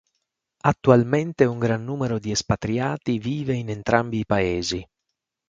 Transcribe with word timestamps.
Attualmente 0.63 1.45
un 1.45 1.59
gran 1.59 1.83
numero 1.83 2.17
di 2.17 2.31
espatriati 2.31 3.19
vive 3.19 3.53
in 3.53 3.69
entrambi 3.69 4.17
i 4.21 4.25
paesi. 4.25 4.83